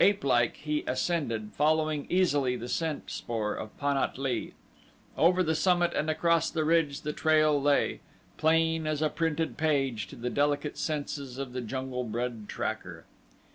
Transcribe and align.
Apelike 0.00 0.56
he 0.56 0.82
ascended, 0.86 1.50
following 1.52 2.06
easily 2.08 2.56
the 2.56 2.70
scent 2.70 3.10
spoor 3.10 3.54
of 3.54 3.78
Pan 3.78 3.98
at 3.98 4.16
lee. 4.16 4.54
Over 5.14 5.42
the 5.42 5.54
summit 5.54 5.92
and 5.92 6.08
across 6.08 6.48
the 6.48 6.64
ridge 6.64 7.02
the 7.02 7.12
trail 7.12 7.60
lay, 7.60 8.00
plain 8.38 8.86
as 8.86 9.02
a 9.02 9.10
printed 9.10 9.58
page 9.58 10.06
to 10.06 10.16
the 10.16 10.30
delicate 10.30 10.78
senses 10.78 11.36
of 11.36 11.52
the 11.52 11.60
jungle 11.60 12.04
bred 12.04 12.46
tracker. 12.48 13.04